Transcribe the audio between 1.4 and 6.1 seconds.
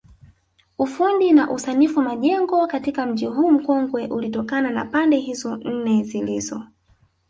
usanifu majengo katika mji huu mkongwe ulitokana na pande hizo nne